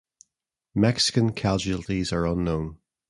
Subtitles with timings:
[0.73, 2.79] Mexican casualties are unknown.